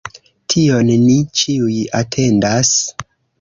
Tion 0.53 0.89
ni 1.01 1.17
ĉiuj 1.41 1.77
atendas. 2.01 2.73